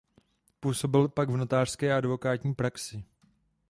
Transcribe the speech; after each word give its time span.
Působil 0.59 1.07
pak 1.07 1.29
v 1.29 1.37
notářské 1.37 1.93
a 1.93 1.97
advokátní 1.97 2.55
praxi. 2.55 3.03